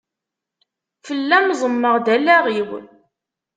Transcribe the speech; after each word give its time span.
Fell-am 1.05 1.47
ẓemmeɣ-d 1.59 2.05
allaɣ-iw. 2.15 2.69